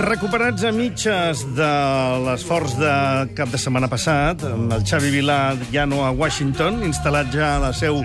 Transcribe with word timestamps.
Recuperats 0.00 0.62
a 0.64 0.70
mitges 0.72 1.42
de 1.52 1.70
l'esforç 2.24 2.72
de 2.80 2.92
cap 3.36 3.50
de 3.52 3.58
setmana 3.60 3.88
passat, 3.92 4.40
amb 4.48 4.72
el 4.72 4.84
Xavi 4.88 5.10
Vilà 5.12 5.40
ja 5.74 5.84
no 5.84 6.00
a 6.06 6.10
Washington, 6.16 6.80
instal·lat 6.86 7.28
ja 7.34 7.50
a 7.58 7.60
la 7.66 7.72
seu 7.76 8.00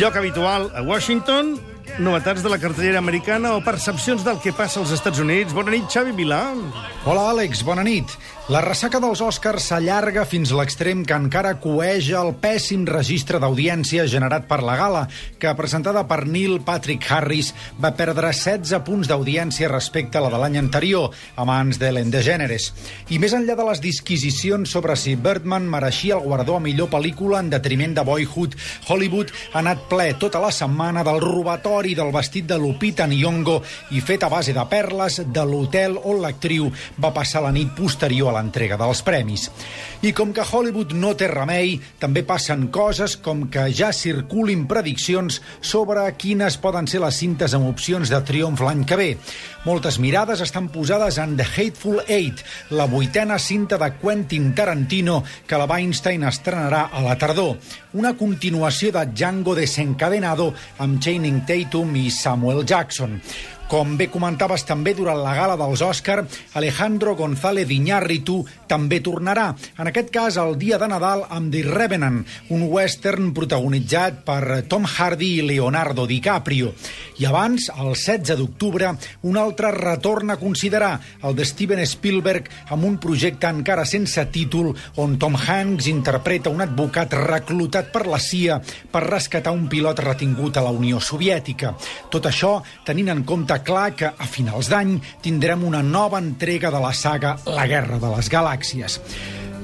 lloc 0.00 0.18
habitual 0.18 0.66
a 0.74 0.82
Washington, 0.82 1.54
novetats 1.98 2.42
de 2.42 2.50
la 2.52 2.58
cartellera 2.60 2.98
americana 3.00 3.54
o 3.56 3.62
percepcions 3.64 4.22
del 4.24 4.38
que 4.42 4.52
passa 4.52 4.80
als 4.80 4.92
Estats 4.94 5.18
Units. 5.18 5.54
Bona 5.56 5.72
nit, 5.74 5.88
Xavi 5.90 6.12
Vilà. 6.14 6.42
Hola, 7.08 7.30
Àlex, 7.32 7.64
bona 7.66 7.82
nit. 7.86 8.12
La 8.50 8.60
ressaca 8.64 8.98
dels 8.98 9.20
Oscars 9.22 9.68
s'allarga 9.70 10.24
fins 10.26 10.50
l'extrem 10.50 11.04
que 11.06 11.14
encara 11.14 11.52
coeja 11.62 12.18
el 12.18 12.32
pèssim 12.42 12.82
registre 12.88 13.38
d'audiència 13.38 14.08
generat 14.10 14.48
per 14.50 14.58
la 14.66 14.74
gala, 14.74 15.02
que, 15.38 15.52
presentada 15.54 16.02
per 16.10 16.24
Neil 16.26 16.58
Patrick 16.66 17.06
Harris, 17.06 17.52
va 17.78 17.92
perdre 17.94 18.32
16 18.34 18.82
punts 18.86 19.06
d'audiència 19.06 19.70
respecte 19.70 20.18
a 20.18 20.24
la 20.24 20.32
de 20.34 20.40
l'any 20.42 20.58
anterior, 20.58 21.14
a 21.36 21.46
mans 21.46 21.78
d'Ellen 21.78 22.10
DeGeneres. 22.10 22.72
I 23.14 23.20
més 23.22 23.36
enllà 23.38 23.54
de 23.54 23.68
les 23.70 23.82
disquisicions 23.84 24.68
sobre 24.68 24.98
si 24.98 25.14
Birdman 25.14 25.70
mereixia 25.70 26.18
el 26.18 26.26
guardó 26.26 26.58
a 26.58 26.64
millor 26.64 26.90
pel·lícula 26.90 27.38
en 27.44 27.54
detriment 27.54 27.94
de 27.94 28.04
Boyhood, 28.04 28.58
Hollywood 28.88 29.30
ha 29.52 29.62
anat 29.62 29.86
ple 29.88 30.10
tota 30.18 30.42
la 30.42 30.50
setmana 30.50 31.06
del 31.06 31.22
robatori 31.22 31.79
del 31.80 32.10
vestit 32.12 32.44
de 32.44 32.58
Lupita 32.60 33.06
Nyong'o 33.08 33.54
i 33.96 34.02
fet 34.04 34.26
a 34.26 34.28
base 34.28 34.52
de 34.52 34.62
perles 34.68 35.16
de 35.24 35.44
l'hotel 35.48 35.94
on 35.96 36.18
l'actriu 36.20 36.66
va 37.00 37.08
passar 37.16 37.40
la 37.40 37.52
nit 37.56 37.70
posterior 37.72 38.28
a 38.28 38.34
l'entrega 38.36 38.76
dels 38.76 39.00
premis. 39.00 39.46
I 40.04 40.12
com 40.12 40.34
que 40.36 40.44
Hollywood 40.44 40.92
no 40.92 41.14
té 41.16 41.30
remei, 41.32 41.78
també 41.98 42.20
passen 42.28 42.68
coses 42.68 43.16
com 43.16 43.46
que 43.48 43.70
ja 43.72 43.88
circulin 43.96 44.66
prediccions 44.68 45.40
sobre 45.64 46.04
quines 46.20 46.58
poden 46.60 46.86
ser 46.86 47.00
les 47.00 47.16
cintes 47.16 47.56
amb 47.56 47.70
opcions 47.72 48.12
de 48.12 48.20
triomf 48.28 48.60
l'any 48.60 48.84
que 48.84 49.00
ve. 49.00 49.10
Moltes 49.64 49.96
mirades 50.00 50.44
estan 50.44 50.68
posades 50.68 51.16
en 51.16 51.38
The 51.40 51.48
Hateful 51.48 52.02
Eight, 52.06 52.44
la 52.76 52.84
vuitena 52.84 53.38
cinta 53.38 53.80
de 53.80 53.90
Quentin 53.96 54.52
Tarantino 54.54 55.22
que 55.46 55.56
la 55.56 55.64
Weinstein 55.64 56.28
estrenarà 56.28 56.90
a 56.92 57.00
la 57.00 57.16
tardor. 57.16 57.56
Una 57.96 58.12
continuació 58.14 58.92
de 58.92 59.06
Django 59.14 59.56
desencadenado 59.56 60.52
amb 60.78 61.00
Channing 61.00 61.40
Tatum 61.46 61.59
i 61.96 62.10
Samuel 62.10 62.64
Jackson. 62.64 63.20
Com 63.70 63.92
bé 63.94 64.08
comentaves 64.10 64.64
també 64.66 64.96
durant 64.98 65.20
la 65.22 65.30
gala 65.36 65.54
dels 65.54 65.78
Òscar, 65.86 66.24
Alejandro 66.58 67.12
González 67.14 67.70
Iñárritu 67.70 68.40
també 68.66 68.98
tornarà, 68.98 69.52
en 69.78 69.86
aquest 69.86 70.08
cas 70.10 70.38
el 70.42 70.56
dia 70.58 70.74
de 70.82 70.88
Nadal 70.90 71.22
amb 71.30 71.52
The 71.54 71.62
Revenant, 71.68 72.16
un 72.50 72.64
western 72.66 73.28
protagonitzat 73.30 74.24
per 74.26 74.64
Tom 74.66 74.88
Hardy 74.90 75.28
i 75.36 75.44
Leonardo 75.46 76.08
DiCaprio. 76.10 76.72
I 77.22 77.28
abans, 77.30 77.68
el 77.70 77.92
16 77.94 78.40
d'octubre, 78.40 78.90
un 79.30 79.38
altre 79.38 79.70
retorn 79.76 80.34
a 80.34 80.38
considerar, 80.40 80.96
el 81.22 81.38
de 81.38 81.46
Steven 81.46 81.84
Spielberg, 81.86 82.50
amb 82.74 82.88
un 82.90 82.98
projecte 82.98 83.46
encara 83.46 83.86
sense 83.86 84.26
títol 84.34 84.72
on 84.98 85.14
Tom 85.22 85.38
Hanks 85.38 85.86
interpreta 85.92 86.50
un 86.50 86.66
advocat 86.66 87.14
reclutat 87.22 87.94
per 87.94 88.08
la 88.10 88.18
CIA 88.18 88.58
per 88.90 89.06
rescatar 89.06 89.54
un 89.54 89.68
pilot 89.70 90.02
retingut 90.02 90.58
a 90.58 90.66
la 90.66 90.74
Unió 90.74 90.98
Soviètica. 90.98 91.76
Tot 92.10 92.26
això 92.26 92.56
tenint 92.82 93.14
en 93.14 93.22
compte 93.22 93.59
clar 93.66 93.90
que 93.96 94.08
a 94.10 94.26
finals 94.30 94.70
d'any 94.72 94.96
tindrem 95.22 95.64
una 95.66 95.82
nova 95.82 96.18
entrega 96.18 96.70
de 96.70 96.80
la 96.80 96.92
saga 96.94 97.36
La 97.46 97.66
Guerra 97.70 97.98
de 98.02 98.10
les 98.16 98.30
Galàxies. 98.32 99.00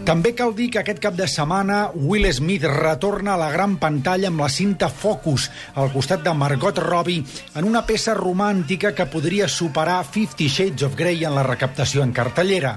També 0.06 0.36
cal 0.38 0.52
dir 0.54 0.68
que 0.70 0.78
aquest 0.84 1.00
cap 1.02 1.16
de 1.18 1.26
setmana 1.26 1.88
Will 1.98 2.28
Smith 2.30 2.62
retorna 2.70 3.32
a 3.34 3.40
la 3.40 3.48
gran 3.50 3.74
pantalla 3.82 4.28
amb 4.30 4.44
la 4.44 4.48
cinta 4.48 4.86
Focus, 4.86 5.48
al 5.74 5.90
costat 5.90 6.22
de 6.22 6.30
Margot 6.30 6.78
Robbie, 6.78 7.24
en 7.58 7.66
una 7.66 7.82
peça 7.88 8.14
romàntica 8.14 8.94
que 8.94 9.08
podria 9.10 9.48
superar 9.50 10.04
Fifty 10.06 10.46
Shades 10.46 10.86
of 10.86 10.94
Grey 10.94 11.24
en 11.26 11.34
la 11.34 11.42
recaptació 11.42 12.06
en 12.06 12.14
cartellera. 12.14 12.76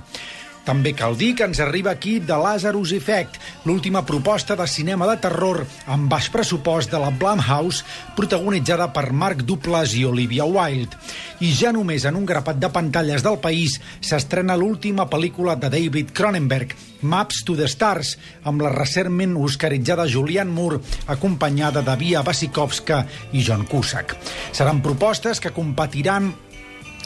També 0.69 0.91
cal 0.93 1.15
dir 1.17 1.31
que 1.33 1.47
ens 1.49 1.57
arriba 1.63 1.89
aquí 1.95 2.19
The 2.21 2.35
Lazarus 2.37 2.91
Effect, 2.93 3.39
l'última 3.65 4.03
proposta 4.05 4.53
de 4.53 4.67
cinema 4.69 5.07
de 5.09 5.15
terror 5.17 5.63
amb 5.89 6.05
baix 6.11 6.27
pressupost 6.29 6.91
de 6.93 6.99
la 7.01 7.09
Blumhouse, 7.09 7.81
protagonitzada 8.13 8.91
per 8.93 9.07
Mark 9.09 9.41
Duplass 9.49 9.95
i 9.97 10.03
Olivia 10.05 10.45
Wilde. 10.45 10.93
I 11.41 11.49
ja 11.57 11.71
només 11.73 12.05
en 12.05 12.19
un 12.19 12.27
grapat 12.29 12.59
de 12.61 12.69
pantalles 12.69 13.25
del 13.25 13.39
país 13.41 13.79
s'estrena 13.97 14.59
l'última 14.59 15.07
pel·lícula 15.09 15.55
de 15.57 15.71
David 15.73 16.13
Cronenberg, 16.13 16.75
Maps 17.01 17.41
to 17.47 17.55
the 17.57 17.65
Stars, 17.65 18.11
amb 18.45 18.61
la 18.61 18.69
recentment 18.69 19.33
oscaritzada 19.41 20.05
Julianne 20.05 20.53
Moore, 20.53 20.83
acompanyada 21.07 21.81
de 21.81 21.95
Via 21.97 22.21
Basikovska 22.21 23.01
i 23.33 23.41
John 23.41 23.65
Cusack. 23.65 24.13
Seran 24.51 24.83
propostes 24.85 25.41
que 25.41 25.55
competiran 25.55 26.29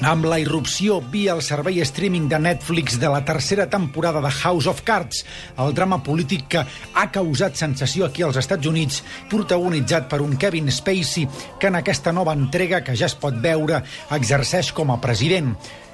amb 0.01 0.25
la 0.25 0.39
irrupció 0.41 0.97
via 1.13 1.35
el 1.35 1.41
servei 1.45 1.79
streaming 1.85 2.25
de 2.31 2.39
Netflix 2.39 2.97
de 2.99 3.09
la 3.11 3.23
tercera 3.25 3.69
temporada 3.69 4.21
de 4.21 4.31
House 4.31 4.67
of 4.67 4.81
Cards, 4.81 5.23
el 5.57 5.73
drama 5.73 6.01
polític 6.03 6.47
que 6.49 6.63
ha 6.65 7.05
causat 7.11 7.55
sensació 7.59 8.07
aquí 8.07 8.25
als 8.25 8.39
Estats 8.41 8.67
Units, 8.67 9.03
protagonitzat 9.29 10.09
per 10.09 10.21
un 10.25 10.35
Kevin 10.37 10.71
Spacey, 10.71 11.27
que 11.59 11.69
en 11.69 11.79
aquesta 11.79 12.11
nova 12.11 12.33
entrega, 12.33 12.83
que 12.83 12.97
ja 12.97 13.05
es 13.05 13.15
pot 13.15 13.37
veure, 13.43 13.83
exerceix 14.11 14.73
com 14.73 14.91
a 14.91 14.99
president 15.03 15.53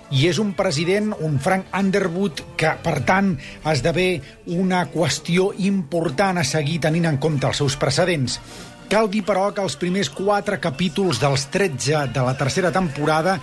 i 0.10 0.26
és 0.26 0.40
un 0.42 0.56
president, 0.58 1.12
un 1.22 1.38
Frank 1.38 1.70
Underwood, 1.78 2.42
que, 2.58 2.72
per 2.82 2.96
tant, 3.06 3.36
esdevé 3.70 4.22
una 4.58 4.88
qüestió 4.90 5.52
important 5.70 6.42
a 6.42 6.48
seguir 6.48 6.80
tenint 6.88 7.06
en 7.12 7.20
compte 7.22 7.46
els 7.50 7.62
seus 7.62 7.78
precedents. 7.78 8.40
Cal 8.90 9.06
dir, 9.06 9.20
però, 9.22 9.52
que 9.54 9.62
els 9.62 9.76
primers 9.78 10.08
quatre 10.10 10.58
capítols 10.58 11.20
dels 11.22 11.44
13 11.54 12.08
de 12.10 12.22
la 12.26 12.32
tercera 12.34 12.72
temporada, 12.74 13.36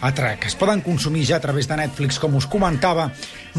que 0.00 0.48
es 0.48 0.54
poden 0.56 0.80
consumir 0.80 1.26
ja 1.28 1.36
a 1.36 1.42
través 1.44 1.68
de 1.68 1.76
Netflix, 1.76 2.16
com 2.18 2.38
us 2.38 2.46
comentava, 2.48 3.10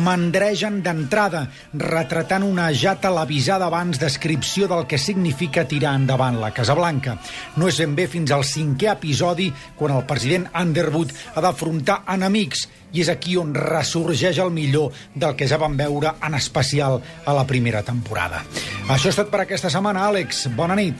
mandregen 0.02 0.80
d'entrada, 0.82 1.44
retratant 1.74 2.48
una 2.48 2.72
ja 2.74 2.96
televisada 2.98 3.68
abans 3.70 4.02
descripció 4.02 4.66
del 4.68 4.88
que 4.90 4.98
significa 4.98 5.68
tirar 5.70 5.94
endavant 6.00 6.40
la 6.42 6.50
Casa 6.50 6.74
Blanca. 6.74 7.20
No 7.58 7.70
és 7.70 7.78
ben 7.78 7.94
bé 7.94 8.08
fins 8.10 8.34
al 8.34 8.42
cinquè 8.42 8.96
episodi 8.96 9.52
quan 9.78 9.94
el 9.94 10.06
president 10.10 10.50
Underwood 10.50 11.14
ha 11.36 11.46
d'afrontar 11.46 12.02
enemics 12.18 12.66
i 12.96 13.04
és 13.04 13.12
aquí 13.12 13.36
on 13.38 13.54
ressorgeix 13.56 14.40
el 14.40 14.54
millor 14.56 14.96
del 15.14 15.36
que 15.36 15.48
ja 15.52 15.60
vam 15.60 15.76
veure 15.78 16.16
en 16.24 16.40
especial 16.40 17.02
a 17.26 17.36
la 17.36 17.46
primera 17.48 17.84
temporada. 17.84 18.42
Això 18.88 19.12
és 19.12 19.20
tot 19.20 19.30
per 19.32 19.44
aquesta 19.44 19.70
setmana, 19.70 20.08
Àlex. 20.08 20.48
Bona 20.56 20.80
nit. 20.80 20.96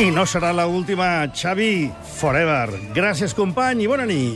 I 0.00 0.08
no 0.10 0.24
serà 0.26 0.52
la 0.54 0.66
última, 0.66 1.26
Xavi, 1.34 1.90
forever. 2.16 2.70
Gràcies, 2.94 3.34
company, 3.34 3.84
i 3.84 3.90
bona 3.90 4.06
nit. 4.06 4.32